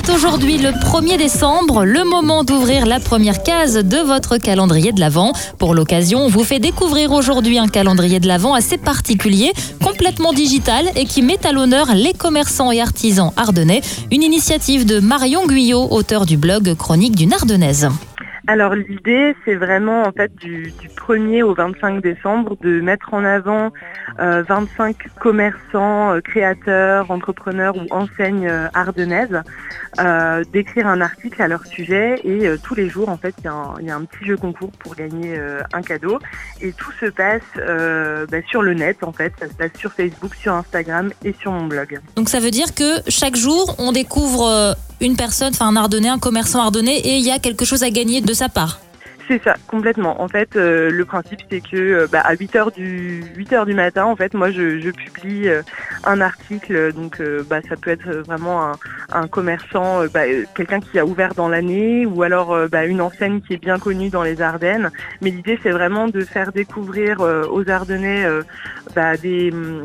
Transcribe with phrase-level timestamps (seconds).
[0.00, 5.00] C'est aujourd'hui le 1er décembre, le moment d'ouvrir la première case de votre calendrier de
[5.00, 5.32] l'Avent.
[5.58, 10.86] Pour l'occasion, on vous fait découvrir aujourd'hui un calendrier de l'Avent assez particulier, complètement digital
[10.94, 13.80] et qui met à l'honneur les commerçants et artisans ardennais.
[14.12, 17.88] Une initiative de Marion Guyot, auteur du blog Chronique d'une Ardennaise.
[18.48, 23.72] Alors l'idée, c'est vraiment en fait du, 1er au 25 décembre de mettre en avant
[24.18, 29.42] 25 euh, commerçants, euh, créateurs, entrepreneurs ou enseignes euh, ardennaises,
[30.50, 33.96] d'écrire un article à leur sujet et tous les jours en fait il y, a
[33.96, 35.38] un petit jeu concours pour gagner
[35.72, 36.18] un cadeau
[36.60, 40.34] et tout se passe bah, sur le net en fait, ça se passe sur Facebook,
[40.36, 42.00] sur Instagram et sur mon blog.
[42.16, 46.18] Donc ça veut dire que chaque jour on découvre une personne, enfin un ardennais, un
[46.18, 48.80] commerçant ardennais et il y a quelque chose à gagner de sa part.
[49.28, 50.22] C'est ça, complètement.
[50.22, 53.74] En fait, euh, le principe, c'est que euh, bah, à 8h du, 8 heures du
[53.74, 55.60] matin, en fait, moi, je, publie euh,
[56.04, 56.94] un article.
[56.94, 58.72] Donc, bah, ça peut être vraiment
[59.12, 60.22] un, commerçant, bah,
[60.54, 64.22] quelqu'un qui a ouvert dans l'année ou alors une enseigne qui est bien connue dans
[64.22, 64.90] les Ardennes.
[65.20, 68.26] Mais l'idée, c'est vraiment de faire découvrir aux Ardennais
[69.20, 69.84] des hum,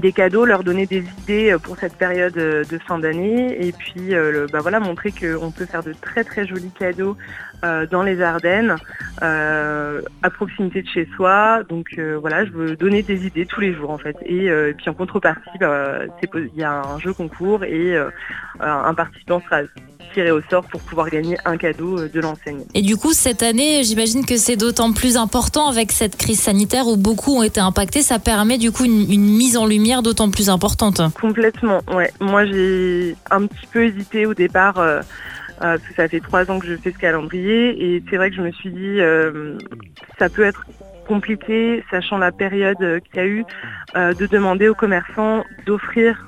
[0.00, 3.66] des cadeaux, leur donner des idées euh, pour cette période euh, de fin d'année.
[3.66, 7.16] Et puis euh, bah voilà, montrer qu'on peut faire de très très jolis cadeaux
[7.62, 8.76] dans les Ardennes,
[9.20, 11.62] à proximité de chez soi.
[11.68, 14.16] Donc voilà, je veux donner des idées tous les jours en fait.
[14.24, 16.00] Et, puis en contrepartie, bah,
[16.34, 17.96] il y a un jeu concours et
[18.60, 19.62] un participant sera
[20.24, 22.64] au sort pour pouvoir gagner un cadeau euh, de l'enseigne.
[22.74, 26.86] Et du coup, cette année, j'imagine que c'est d'autant plus important avec cette crise sanitaire
[26.88, 28.02] où beaucoup ont été impactés.
[28.02, 31.00] Ça permet du coup une, mise en lumière d'autant plus importante.
[31.20, 32.10] Complètement, ouais.
[32.20, 34.78] Moi, j'ai un petit peu hésité au départ.
[34.78, 35.00] Euh,
[35.62, 38.42] euh, ça fait trois ans que je fais ce calendrier et c'est vrai que je
[38.42, 38.98] me suis dit
[40.18, 40.64] ça peut être
[41.06, 43.44] compliqué, sachant la période qu'il y a eu,
[43.94, 46.24] de demander aux commerçants d'offrir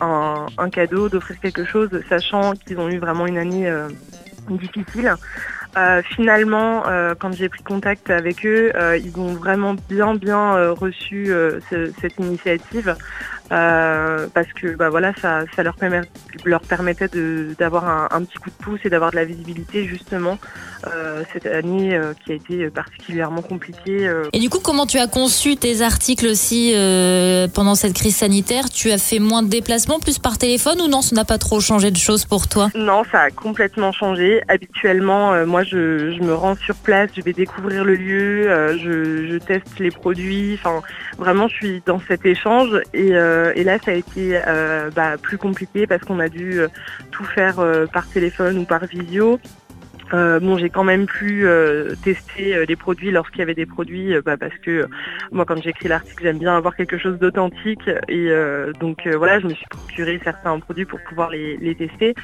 [0.00, 3.88] un, cadeau, d'offrir quelque chose, sachant qu'ils ont eu vraiment une année euh,
[4.48, 5.14] difficile.
[5.76, 11.32] Euh, finalement, euh, quand j'ai pris contact avec eux, ils ont vraiment bien bien reçu
[11.70, 12.96] cette initiative.
[13.50, 16.02] Euh, parce que bah voilà ça, ça leur, permet,
[16.44, 17.08] leur permettait
[17.58, 20.36] d'avoir un, un, petit coup de pouce et d'avoir de la visibilité justement
[20.86, 24.06] euh, cette année euh, qui a été particulièrement compliquée.
[24.06, 24.24] Euh.
[24.34, 26.74] Et du coup comment tu as conçu tes articles aussi
[27.54, 28.68] pendant cette crise sanitaire?
[28.68, 31.60] Tu as fait moins de déplacements plus par téléphone ou non ça n'a pas trop
[31.60, 32.68] changé de choses pour toi?
[32.74, 34.42] Non ça a complètement changé.
[34.48, 39.38] Habituellement moi je, je, me rends sur place, je vais découvrir le lieu, je, je,
[39.38, 40.82] teste les produits, enfin
[41.16, 45.16] vraiment je suis dans cet échange et euh, et là, ça a été euh, bah,
[45.20, 46.68] plus compliqué parce qu'on a dû euh,
[47.10, 47.56] tout faire
[47.92, 49.38] par téléphone ou par visio.
[50.12, 51.46] bon, j'ai quand même pu
[52.02, 54.86] tester les produits lorsqu'il y avait des produits, bah, parce que
[55.32, 57.90] moi, quand j'écris l'article, j'aime bien avoir quelque chose d'authentique.
[58.08, 58.30] Et
[58.80, 62.14] donc, voilà, je me suis procuré certains produits pour pouvoir les, tester.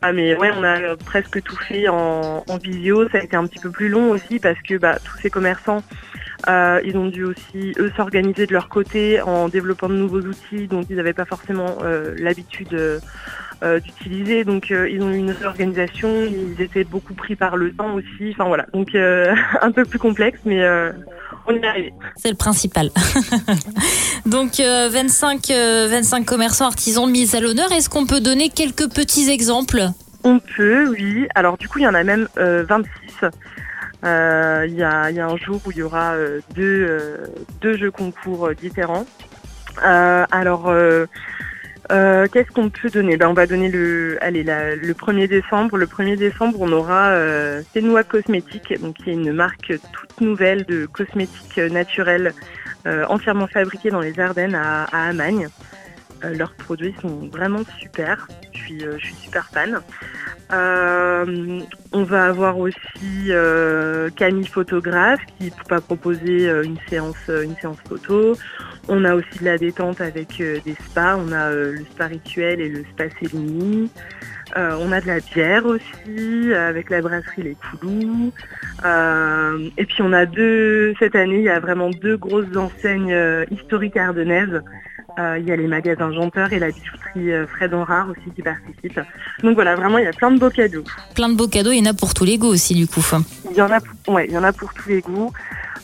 [0.00, 3.08] Ah, mais ouais, on a presque tout fait en, visio.
[3.10, 5.82] Ça a été un petit peu plus long aussi parce que bah, tous ces commerçants
[6.48, 10.66] euh, ils ont dû aussi, eux, s'organiser de leur côté en développant de nouveaux outils
[10.66, 14.44] dont ils n'avaient pas forcément euh, l'habitude euh, d'utiliser.
[14.44, 16.10] Donc, ils ont eu une réorganisation.
[16.24, 18.32] Ils étaient beaucoup pris par le temps aussi.
[18.32, 18.66] Enfin, voilà.
[18.72, 18.94] Donc,
[19.62, 20.62] un peu plus complexe, mais
[21.46, 21.92] on y est arrivé.
[22.16, 22.90] C'est le principal.
[24.26, 27.72] Donc 25, 25 commerçants artisans mis à l'honneur.
[27.72, 29.88] Est-ce qu'on peut donner quelques petits exemples?
[30.24, 31.26] On peut, oui.
[31.34, 32.86] Alors du coup, il y en a même 26.
[34.04, 37.26] Euh, il y, a, un jour où il y aura euh, euh,
[37.60, 39.06] deux, jeux concours différents.
[39.78, 40.72] alors,
[41.88, 43.16] qu'est-ce qu'on peut donner?
[43.16, 45.78] Ben, On va donner le, allez, le 1er décembre.
[45.78, 47.62] Le 1er décembre, on aura euh,
[48.08, 52.34] Cosmétiques, donc, qui est une marque toute nouvelle de cosmétiques naturels
[53.08, 55.48] entièrement fabriqués dans les Ardennes à, à Amagne.
[56.22, 58.28] Leurs produits sont vraiment super.
[58.52, 59.80] Je suis, je suis super fan.
[60.52, 61.60] Euh,
[61.92, 67.78] on va avoir aussi euh, Camille photographe qui va proposer euh, une séance, une séance
[67.88, 68.36] photo.
[68.88, 71.16] On a aussi de la détente avec des spas.
[71.16, 73.88] On a le spa rituel et le spa Céline.
[74.54, 78.32] on a de la bière aussi avec la brasserie Les Coulous.
[79.78, 83.16] et puis on a deux, cette année, il y a vraiment deux grosses enseignes
[83.50, 88.08] historiques ardennaises euh, il y a les magasins Janteur et la bijouterie euh, Fred Rare
[88.10, 89.00] aussi qui participent.
[89.42, 90.84] Donc voilà, vraiment, il y a plein de beaux cadeaux.
[91.14, 93.00] Plein de beaux cadeaux, il y en a pour tous les goûts aussi, du coup.
[93.50, 95.32] Il y en a, pour, ouais, il y en a pour tous les goûts,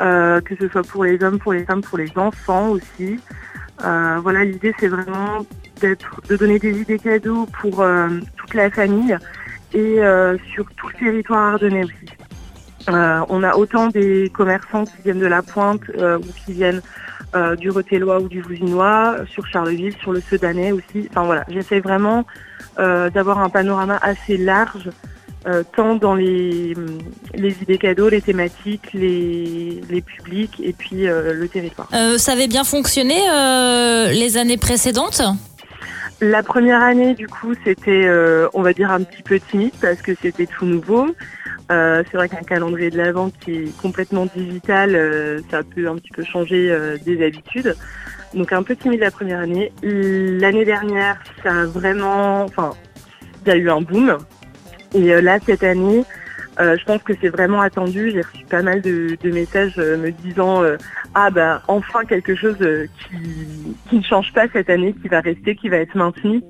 [0.00, 3.18] euh, que ce soit pour les hommes, pour les femmes, pour les enfants aussi.
[3.78, 5.46] voilà, l'idée, c'est vraiment
[5.80, 7.84] d'être, de donner des idées cadeaux pour
[8.36, 9.16] toute la famille
[9.72, 10.00] et
[10.52, 12.13] sur tout le territoire ardennais aussi.
[12.88, 16.82] On a autant des commerçants qui viennent de la pointe ou qui viennent
[17.34, 21.08] euh, du Retellois ou du Vousinois, sur Charleville, sur le Sedanais aussi.
[21.10, 22.24] Enfin voilà, j'essaie vraiment
[22.78, 24.88] euh, d'avoir un panorama assez large,
[25.46, 26.74] euh, tant dans les,
[27.34, 31.88] les idées cadeaux, les thématiques, les, les publics et puis euh, le territoire.
[31.92, 35.20] Euh, ça avait bien fonctionné euh, les années précédentes?
[36.20, 40.00] La première année, du coup, c'était, euh, on va dire, un petit peu timide parce
[40.00, 41.08] que c'était tout nouveau.
[41.72, 45.96] Euh, c'est vrai qu'un calendrier de l'Avent qui est complètement digital, euh, ça peut un
[45.96, 47.74] petit peu changer euh, des habitudes.
[48.34, 49.72] Donc un peu timide la première année.
[49.82, 52.72] L'année dernière, ça a vraiment, enfin,
[53.44, 54.18] il y a eu un boom.
[54.94, 56.04] Et euh, là, cette année,
[56.60, 58.10] euh, je pense que c'est vraiment attendu.
[58.10, 60.62] J'ai reçu pas mal de, de messages me disant
[61.14, 65.20] ah bah enfin quelque chose euh, qui, qui ne change pas cette année, qui va
[65.20, 66.42] rester, qui va être maintenu.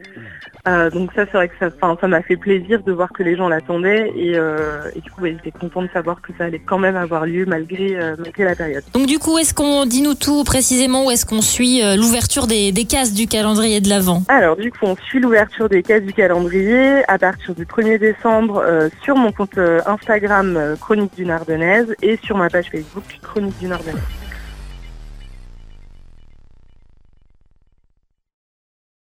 [0.66, 3.48] Euh, donc ça, c'est vrai que ça, m'a fait plaisir de voir que les gens
[3.48, 6.78] l'attendaient et, euh, et du coup, ouais, j'étais contente de savoir que ça allait quand
[6.78, 8.82] même avoir lieu malgré, euh, malgré la période.
[8.94, 12.72] Donc du coup, est-ce qu'on dit nous tout précisément où est-ce qu'on suit l'ouverture des,
[12.72, 14.22] des cases du calendrier de l'Avent?
[14.28, 18.64] Alors du coup, on suit l'ouverture des cases du calendrier à partir du 1er décembre
[19.02, 24.23] sur mon compte Instagram Chronique d'une Ardennaise et sur ma page Facebook Chronique d'une Ardennaise.